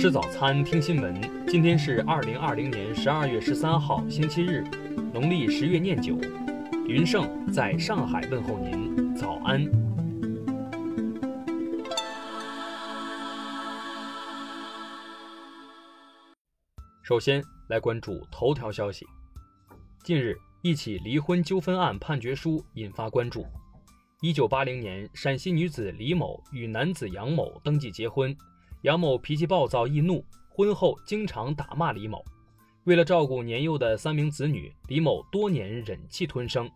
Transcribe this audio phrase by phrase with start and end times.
[0.00, 1.14] 吃早餐，听新闻。
[1.46, 4.64] 今天是二零二零年十二月十三号，星期日，
[5.12, 6.16] 农历十月廿九。
[6.88, 9.62] 云盛在上海问候您，早安。
[17.02, 19.06] 首先来关注头条消息。
[20.02, 23.44] 近日，一起离婚纠纷案判决书引发关注。
[24.22, 28.34] 一九八零年，陕西女子李某与男子杨某登记结婚。
[28.82, 32.24] 杨某脾气暴躁易怒，婚后经常打骂李某。
[32.84, 36.70] 为了照顾年幼的三名子女，李某多年忍气吞声。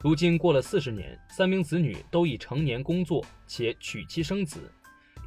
[0.00, 4.68] 如今过了四十年，三名子女都已成年工作，且娶妻生子。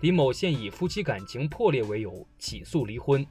[0.02, 3.26] 李某现以夫妻感情破裂为由起诉离婚。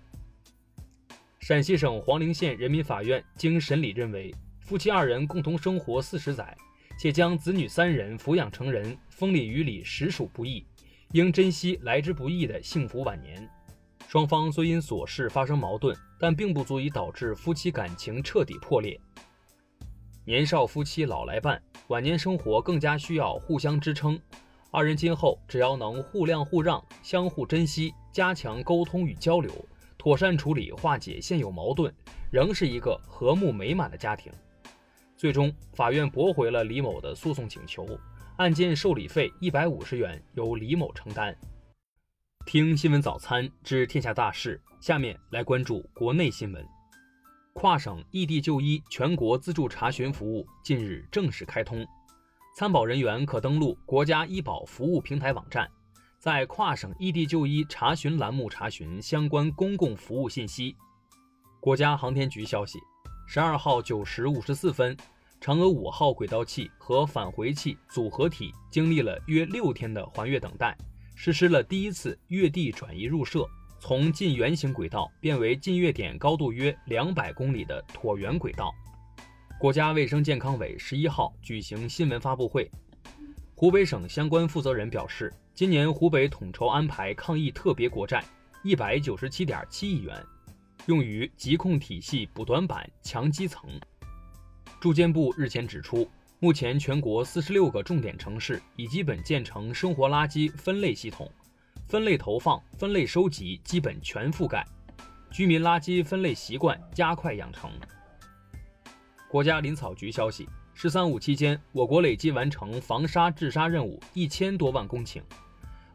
[1.39, 6.57] 陕西省黄陵县人民法院经审理认为，夫妻二人共同生活四十载，
[6.99, 10.65] 且将子女三人抚养成人，风里雨里实属不易。
[11.13, 13.49] 应珍惜来之不易的幸福晚年。
[14.07, 19.01] 双方虽因琐事发生矛盾，但并不足以导致夫妻感情彻底破裂。
[20.25, 24.21] 年少夫妻老来伴，晚年生活更加需要互相支撑。
[24.71, 29.51] 二人今后只要能互谅互让、相互珍惜，加强沟通与交流，
[29.99, 31.93] 妥善处理化解现有矛盾，
[32.31, 34.33] 仍是一个和睦美满的家庭。
[35.21, 37.87] 最终，法院驳回了李某的诉讼请求。
[38.39, 41.37] 案件受理费一百五十元由李某承担。
[42.47, 46.67] 听新闻早餐知天下大事，下面来关注国内新闻。
[47.53, 51.87] 跨省异地就医全国自助查询服务近日正式开通，
[52.57, 55.71] 参保人员可登录国家医保服务平台网站，
[56.19, 60.75] 在跨省异地就医查询栏目查询相关公共服务信息。
[61.61, 62.79] 国家航天局消息，
[63.33, 64.97] 十二号九时五十四分。
[65.41, 70.77] 嫦娥五号轨道器和返回器组合体经历了约六天的环月等待，
[71.15, 73.49] 实施了第一次月地转移入射，
[73.79, 78.75] 从近圆形轨道变为近月点高度约两百公里的椭圆轨道。
[79.61, 82.69] 国家卫生健康委十一号举行新闻发布会，
[83.55, 88.25] 湖北省相关负责人表示，今年湖北统筹安排抗疫特别国债
[88.65, 90.21] 一百九十七点七亿元，
[90.87, 93.69] 用于疾控体系补短板、强基层。
[94.81, 101.31] 住建部日前指出，目前全国四十六个重点城市已基本建成生活垃圾分类系统，
[101.87, 104.67] 分类投放、分类收集基本全覆盖，
[105.31, 107.71] 居民垃圾分类习惯加快养成。
[109.29, 115.21] 国家林草局消息，“十三五”期间，我国累计完成防沙治沙任务一千多万公顷，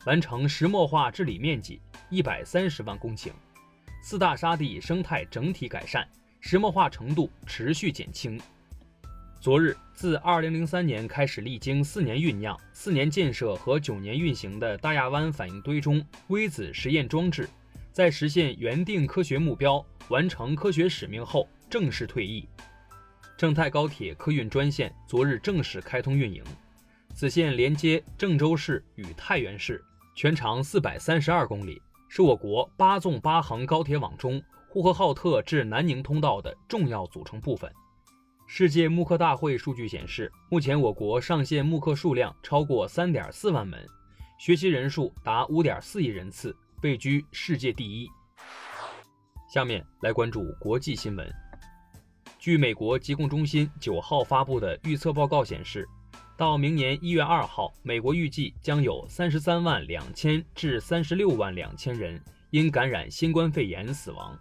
[0.06, 3.32] 完成石墨化治理面积一百三十万公顷，
[4.08, 6.08] 四大沙地生态整体改善，
[6.40, 8.40] 石墨化程度持续减轻。
[9.42, 17.50] 昨日，自2003年开始，历经四年酝酿、四年建设和九年运行的大亚湾反应堆中微子实验装置，
[17.92, 22.48] 在实现原定科学目标、完成科学使命后正式退役。
[23.36, 26.44] 郑泰高铁客运专线昨日正式开通运营，
[27.16, 29.84] 此线连接郑州市与太原市，
[30.16, 31.82] 全长432公里，
[32.16, 37.70] 是我国八纵八横高铁网中呼和浩特至南宁通道的重要组成部分。
[38.48, 43.86] 世界慕课大会数据显示，目前我国上线慕课数量超过三点四万门，
[44.40, 48.10] 学习人数达五点四亿人次，位居世界第一。
[49.54, 51.30] 下面来关注国际新闻。
[52.40, 55.86] 据美国疾控中心九号发布的预测报告显示，
[56.38, 64.38] 到明年一月二号，美国预计将有三十三万两千至三十六万两千人因感染新冠肺炎死亡。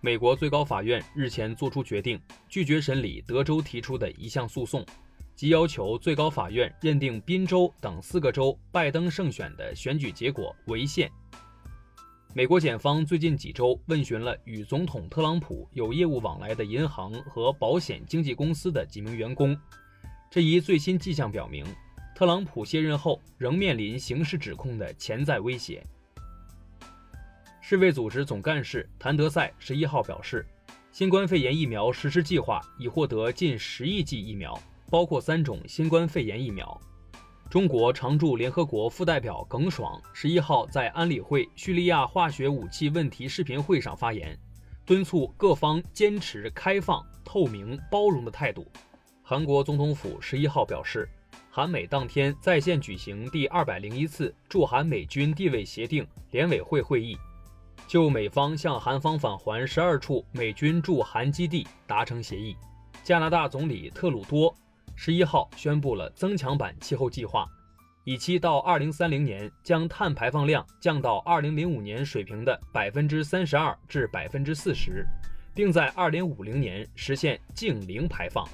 [0.00, 4.84] 美国最高法院日前作出决定，拒绝审理德州提出的一项诉讼，
[5.36, 11.08] 即要求最高法院认定宾州等四个州拜登胜选的选举结果违宪。
[12.34, 19.56] 美国检方最近几周问询了与总统特朗普有业务往来的银行和保险经纪公司的几名员工，
[20.30, 21.66] 这一最新迹象表明，
[22.14, 25.84] 特朗普卸任后仍面临刑事指控的潜在威胁。
[27.60, 30.46] 世卫组织总干事谭德赛十一号表示，
[30.92, 34.56] 新冠肺炎疫苗实施计划已获得近十亿剂疫苗，
[34.88, 36.80] 包括三种新冠肺炎疫苗。
[37.50, 44.38] 中国常驻联合国副代表耿爽十一号在安理会叙利亚化学武器问题视频会上发言，
[44.86, 48.64] 敦促各方坚持开放、透明、包容的态度。
[49.30, 51.08] 韩国总统府十一号表示，
[51.52, 57.16] 韩美当天在线举行第二百零一次驻韩美军地位协定联委会会议。
[57.86, 62.56] 就美方向韩方返还十二处美军驻韩基地达成协议。
[63.04, 64.52] 加拿大总理特鲁多
[64.96, 67.48] 十一号宣布了增强版气候计划，
[68.02, 75.06] 以期到二零三零年将碳排放量降到二零零五年水平的百分之三十二至百分之四十，
[75.54, 78.44] 并在二零五零年实现净零排放。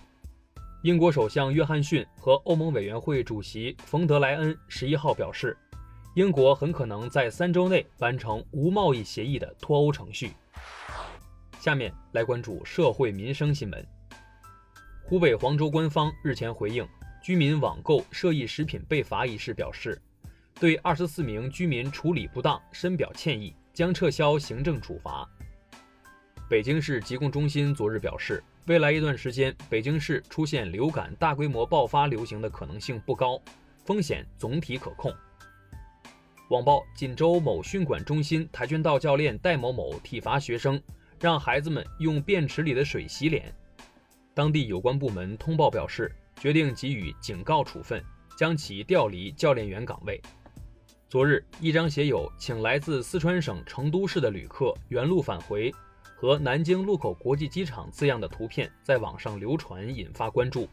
[0.86, 5.58] 英国首相约翰逊和欧盟委员会主席冯德莱恩十一号表示，
[6.14, 10.30] 英国很可能在三周内完成无贸易协议的脱欧程序。
[11.58, 13.84] 下面来关注社会民生新闻。
[15.02, 16.86] 湖北黄州官方日前回应。
[17.20, 20.00] 居民网购涉疫食品被罚一事表示，
[20.60, 25.28] 对二十四名居民处理不当深表歉意，将撤销行政处罚。
[26.48, 33.40] 北京市疾控中心昨日表示，未来一段时间，北京市出现流感大规模爆发流行的可能性不高，
[33.84, 35.12] 风险总体可控。
[36.50, 40.80] 网曝锦州某训管中心跆拳道教练戴某某体罚学生，
[41.20, 43.52] 让孩子们用便池里的水洗脸，
[44.32, 46.10] 当地有关部门通报表示。
[46.38, 48.04] 决定给予警告处分，
[48.36, 50.20] 将其调离教练员岗位。
[51.08, 55.72] 昨日，一张写有“请来自四川省成都市的旅客原路返回”
[56.16, 60.66] 和“南京禄口国际机场”字样的图片在网上流传，引发关注。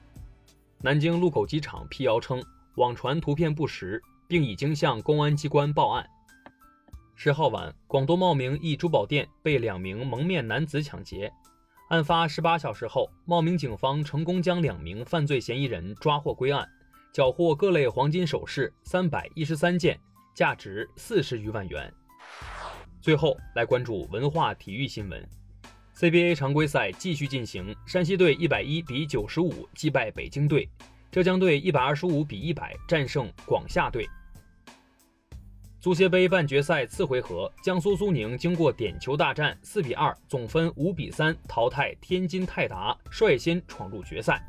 [0.81, 2.41] 南京禄口机场辟谣称，
[2.75, 6.09] 网传图片不实，并已经向公安机关报案。
[7.15, 11.31] 十号晚，广东茂名一珠宝店被两名蒙面男子抢劫。
[11.89, 16.65] 案发十八小时后，茂名警方成功将两名犯罪嫌疑人抓获归案，
[17.11, 19.99] 缴获各类黄金首饰三百一十三件，
[20.33, 21.93] 价值四十余万元。
[23.03, 25.21] 最后来关注文化体育新闻
[25.93, 30.69] ：CBA 常规赛继续进行，山西队一百一比九十五击败北京队，
[31.11, 34.07] 浙江队一百二十五比一百战胜广厦队。
[35.81, 44.41] 足协杯半决赛次回合，江苏苏宁经过点球大战，四比二总分五比三淘汰天津泰达，率先闯入决赛。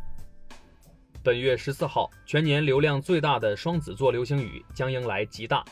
[1.25, 5.65] 本月十四号，全年流量最大的双子座流星雨将迎来极大。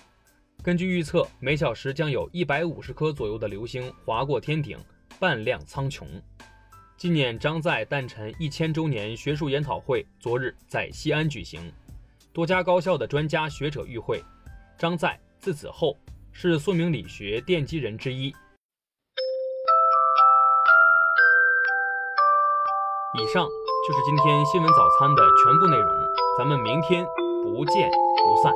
[0.61, 4.77] 根据预测，每小时将有一百五十颗左右的流星划过天顶，
[5.21, 6.05] 伴亮苍穹。
[6.97, 11.73] 纪念张载诞辰一千周年学术研讨会昨日在西安举行，
[12.33, 14.23] 多家高校的专家学者与会。
[14.77, 15.19] 张载。
[15.43, 15.99] 自此后，
[16.31, 18.29] 是宋明理学奠基人之一。
[18.29, 18.35] 以
[23.35, 23.45] 上
[23.89, 25.93] 就是今天新闻早餐的全部内容，
[26.39, 27.05] 咱们明天
[27.43, 28.53] 不见不散。